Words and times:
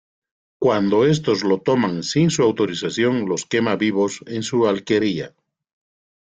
Cuando 0.59 1.05
estos 1.05 1.43
lo 1.43 1.59
toman 1.59 2.01
sin 2.01 2.31
su 2.31 2.41
autorización, 2.41 3.29
los 3.29 3.45
quema 3.45 3.75
vivos 3.75 4.21
en 4.25 4.41
su 4.41 4.67
alquería. 4.67 5.35